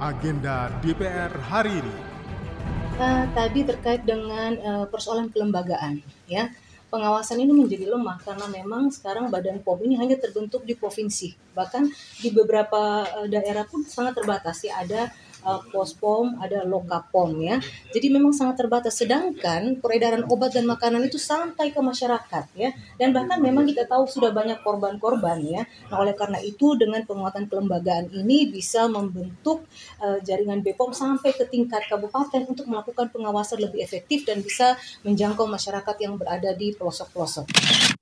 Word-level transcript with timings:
agenda 0.00 0.72
DPR 0.80 1.28
hari 1.44 1.76
ini. 1.76 1.96
Uh, 2.96 3.28
tadi 3.36 3.68
terkait 3.68 4.00
dengan 4.08 4.56
uh, 4.60 4.86
persoalan 4.88 5.28
kelembagaan, 5.28 6.00
ya 6.24 6.48
pengawasan 6.88 7.38
ini 7.40 7.52
menjadi 7.52 7.92
lemah 7.92 8.18
karena 8.24 8.48
memang 8.48 8.90
sekarang 8.90 9.28
Badan 9.28 9.60
POM 9.60 9.78
ini 9.84 10.00
hanya 10.00 10.16
terbentuk 10.16 10.64
di 10.64 10.72
provinsi. 10.72 11.36
Bahkan 11.52 11.84
di 12.24 12.28
beberapa 12.32 13.04
uh, 13.04 13.28
daerah 13.28 13.68
pun 13.68 13.84
sangat 13.84 14.20
terbatas 14.20 14.64
ya 14.64 14.80
ada 14.80 15.12
uh, 15.44 15.62
pospom, 15.68 16.36
ada 16.40 16.64
lokapom 16.64 17.36
ya. 17.40 17.60
Jadi 17.92 18.12
memang 18.12 18.32
sangat 18.32 18.64
terbatas. 18.64 18.98
Sedangkan 18.98 19.78
peredaran 19.78 20.24
obat 20.28 20.56
dan 20.56 20.66
makanan 20.66 21.06
itu 21.06 21.16
sampai 21.16 21.72
ke 21.72 21.80
masyarakat 21.80 22.44
ya. 22.56 22.70
Dan 22.96 23.12
bahkan 23.12 23.38
memang 23.38 23.68
kita 23.68 23.86
tahu 23.86 24.08
sudah 24.08 24.32
banyak 24.32 24.60
korban-korban 24.64 25.38
ya. 25.44 25.62
Nah 25.92 25.96
oleh 26.00 26.16
karena 26.16 26.38
itu 26.40 26.74
dengan 26.76 27.04
penguatan 27.04 27.46
kelembagaan 27.46 28.12
ini 28.12 28.48
bisa 28.48 28.88
membentuk 28.88 29.64
uh, 30.00 30.18
jaringan 30.24 30.64
BPOM 30.64 30.92
sampai 30.96 31.36
ke 31.36 31.44
tingkat 31.48 31.86
kabupaten 31.88 32.48
untuk 32.48 32.66
melakukan 32.68 33.12
pengawasan 33.12 33.60
lebih 33.60 33.84
efektif 33.84 34.24
dan 34.24 34.40
bisa 34.40 34.76
menjangkau 35.04 35.46
masyarakat 35.46 35.96
yang 36.00 36.16
berada 36.16 36.52
di 36.56 36.72
pelosok-pelosok. 36.74 37.99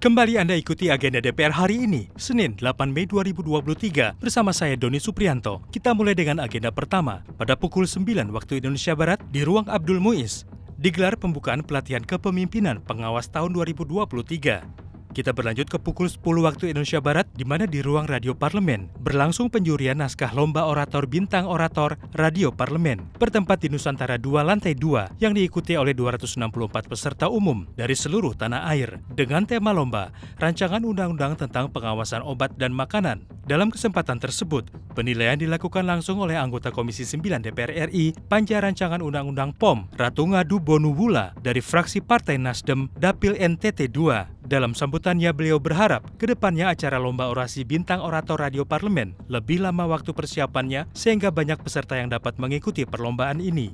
Kembali 0.00 0.40
Anda 0.40 0.56
ikuti 0.56 0.88
agenda 0.88 1.20
DPR 1.20 1.52
hari 1.52 1.84
ini, 1.84 2.08
Senin 2.16 2.56
8 2.56 2.88
Mei 2.88 3.04
2023, 3.04 4.16
bersama 4.16 4.48
saya 4.48 4.72
Doni 4.72 4.96
Suprianto. 4.96 5.60
Kita 5.68 5.92
mulai 5.92 6.16
dengan 6.16 6.40
agenda 6.40 6.72
pertama, 6.72 7.20
pada 7.36 7.52
pukul 7.52 7.84
9 7.84 8.32
waktu 8.32 8.64
Indonesia 8.64 8.96
Barat 8.96 9.20
di 9.28 9.44
Ruang 9.44 9.68
Abdul 9.68 10.00
Muiz, 10.00 10.48
digelar 10.80 11.20
pembukaan 11.20 11.60
pelatihan 11.60 12.00
kepemimpinan 12.00 12.80
pengawas 12.80 13.28
tahun 13.28 13.52
2023. 13.52 14.89
Kita 15.10 15.34
berlanjut 15.34 15.66
ke 15.66 15.82
pukul 15.82 16.06
10 16.06 16.22
waktu 16.22 16.70
Indonesia 16.70 17.02
Barat, 17.02 17.26
di 17.34 17.42
mana 17.42 17.66
di 17.66 17.82
ruang 17.82 18.06
radio 18.06 18.30
parlemen 18.30 18.94
berlangsung 19.02 19.50
penjurian 19.50 19.98
naskah 19.98 20.30
lomba 20.30 20.70
orator 20.70 21.10
bintang 21.10 21.50
orator 21.50 21.98
radio 22.14 22.54
parlemen 22.54 23.10
bertempat 23.18 23.58
di 23.58 23.74
Nusantara 23.74 24.22
2 24.22 24.46
lantai 24.46 24.78
2 24.78 25.18
yang 25.18 25.34
diikuti 25.34 25.74
oleh 25.74 25.98
264 25.98 26.86
peserta 26.86 27.26
umum 27.26 27.66
dari 27.74 27.98
seluruh 27.98 28.38
tanah 28.38 28.70
air 28.70 29.02
dengan 29.10 29.42
tema 29.50 29.74
lomba 29.74 30.14
rancangan 30.38 30.86
undang-undang 30.86 31.34
tentang 31.34 31.74
pengawasan 31.74 32.22
obat 32.22 32.54
dan 32.54 32.70
makanan. 32.70 33.26
Dalam 33.50 33.74
kesempatan 33.74 34.22
tersebut, 34.22 34.70
penilaian 34.94 35.34
dilakukan 35.34 35.82
langsung 35.82 36.22
oleh 36.22 36.38
anggota 36.38 36.70
Komisi 36.70 37.02
9 37.02 37.50
DPR 37.50 37.90
RI 37.90 38.14
Panja 38.30 38.62
Rancangan 38.62 39.02
Undang-Undang 39.02 39.58
POM 39.58 39.90
Ratu 39.98 40.22
Ngadu 40.30 40.62
Bonuwula 40.62 41.34
dari 41.42 41.58
fraksi 41.58 41.98
Partai 41.98 42.38
Nasdem 42.38 42.86
Dapil 42.94 43.34
NTT 43.34 43.90
2 43.90 44.39
dalam 44.50 44.74
sambutannya 44.74 45.30
beliau 45.30 45.62
berharap 45.62 46.02
ke 46.18 46.26
depannya 46.26 46.74
acara 46.74 46.98
lomba 46.98 47.30
orasi 47.30 47.62
bintang 47.62 48.02
orator 48.02 48.34
radio 48.34 48.66
parlemen 48.66 49.14
lebih 49.30 49.62
lama 49.62 49.86
waktu 49.86 50.10
persiapannya 50.10 50.90
sehingga 50.90 51.30
banyak 51.30 51.62
peserta 51.62 51.94
yang 51.94 52.10
dapat 52.10 52.34
mengikuti 52.42 52.82
perlombaan 52.82 53.38
ini. 53.38 53.70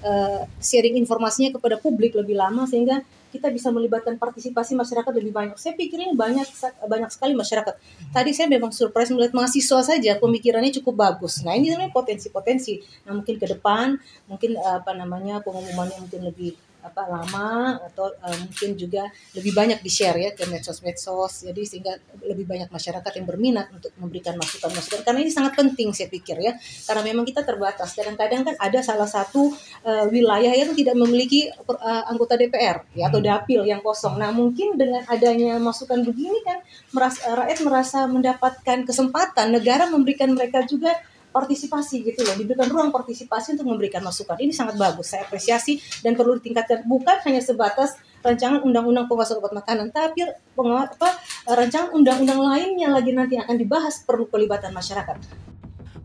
Uh, 0.00 0.48
sharing 0.64 0.96
informasinya 0.96 1.60
kepada 1.60 1.76
publik 1.76 2.16
lebih 2.16 2.40
lama 2.40 2.64
sehingga 2.64 3.04
kita 3.36 3.52
bisa 3.52 3.68
melibatkan 3.68 4.16
partisipasi 4.16 4.72
masyarakat 4.72 5.12
lebih 5.12 5.36
banyak. 5.36 5.56
Saya 5.60 5.76
pikir 5.76 6.00
ini 6.00 6.16
banyak 6.16 6.48
banyak 6.88 7.10
sekali 7.12 7.36
masyarakat. 7.36 7.76
Tadi 8.16 8.30
saya 8.32 8.48
memang 8.48 8.72
surprise 8.72 9.12
melihat 9.12 9.36
mahasiswa 9.36 9.84
saja 9.84 10.16
pemikirannya 10.16 10.72
cukup 10.80 11.04
bagus. 11.04 11.44
Nah 11.44 11.52
ini 11.52 11.68
sebenarnya 11.68 11.92
potensi-potensi. 11.92 12.80
Nah 13.04 13.12
mungkin 13.12 13.36
ke 13.36 13.44
depan 13.44 13.92
mungkin 14.24 14.56
apa 14.56 14.96
namanya 14.96 15.44
pengumumannya 15.44 16.00
mungkin 16.00 16.22
lebih 16.32 16.56
apa 16.86 17.02
lama 17.10 17.82
atau 17.82 18.14
uh, 18.22 18.36
mungkin 18.38 18.78
juga 18.78 19.10
lebih 19.34 19.52
banyak 19.52 19.82
di 19.82 19.90
share 19.90 20.16
ya 20.16 20.30
ke 20.32 20.46
medsos-medsos. 20.46 21.50
Jadi 21.50 21.62
sehingga 21.66 21.98
lebih 22.22 22.46
banyak 22.46 22.70
masyarakat 22.70 23.12
yang 23.18 23.26
berminat 23.26 23.66
untuk 23.74 23.90
memberikan 23.98 24.38
masukan-masukan. 24.38 25.02
Karena 25.02 25.20
ini 25.26 25.32
sangat 25.34 25.58
penting 25.58 25.90
saya 25.90 26.06
pikir 26.06 26.38
ya. 26.38 26.54
Karena 26.86 27.02
memang 27.02 27.26
kita 27.26 27.42
terbatas. 27.42 27.92
Kadang-kadang 27.98 28.46
kan 28.46 28.54
ada 28.62 28.78
salah 28.80 29.10
satu 29.10 29.50
uh, 29.82 30.06
wilayah 30.06 30.54
yang 30.54 30.70
tidak 30.72 30.94
memiliki 30.94 31.50
uh, 31.50 32.04
anggota 32.06 32.38
DPR 32.38 32.86
ya 32.94 33.10
atau 33.10 33.18
hmm. 33.18 33.26
dapil 33.26 33.60
yang 33.66 33.82
kosong. 33.82 34.16
Nah 34.16 34.30
mungkin 34.30 34.78
dengan 34.78 35.02
adanya 35.10 35.58
masukan 35.58 36.06
begini 36.06 36.40
kan 36.46 36.62
merasa, 36.94 37.20
rakyat 37.34 37.58
merasa 37.66 37.98
mendapatkan 38.06 38.78
kesempatan 38.86 39.50
negara 39.50 39.90
memberikan 39.90 40.30
mereka 40.30 40.62
juga 40.62 40.94
partisipasi 41.36 42.00
gitu 42.00 42.24
loh, 42.24 42.32
diberikan 42.32 42.72
ruang 42.72 42.88
partisipasi 42.88 43.60
untuk 43.60 43.68
memberikan 43.68 44.00
masukan. 44.00 44.40
Ini 44.40 44.56
sangat 44.56 44.80
bagus, 44.80 45.12
saya 45.12 45.28
apresiasi 45.28 45.76
dan 46.00 46.16
perlu 46.16 46.40
ditingkatkan 46.40 46.88
bukan 46.88 47.20
hanya 47.28 47.44
sebatas 47.44 48.00
rancangan 48.24 48.64
undang-undang 48.64 49.04
penguasaan 49.04 49.44
obat 49.44 49.52
makanan, 49.52 49.92
tapi 49.92 50.24
apa, 50.56 51.08
rancangan 51.44 51.92
undang-undang 51.92 52.40
lainnya 52.40 52.88
lagi 52.88 53.12
nanti 53.12 53.36
akan 53.36 53.52
dibahas 53.60 54.00
perlu 54.00 54.24
pelibatan 54.24 54.72
masyarakat. 54.72 55.20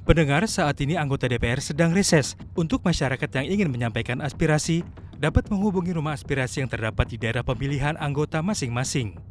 Pendengar, 0.03 0.43
saat 0.51 0.75
ini 0.83 0.99
anggota 0.99 1.31
DPR 1.31 1.63
sedang 1.63 1.95
reses. 1.95 2.35
Untuk 2.57 2.83
masyarakat 2.83 3.29
yang 3.37 3.47
ingin 3.47 3.69
menyampaikan 3.71 4.19
aspirasi, 4.19 4.83
dapat 5.15 5.47
menghubungi 5.47 5.95
rumah 5.95 6.17
aspirasi 6.17 6.65
yang 6.65 6.69
terdapat 6.73 7.15
di 7.15 7.17
daerah 7.21 7.45
pemilihan 7.45 7.95
anggota 7.95 8.41
masing-masing. 8.43 9.30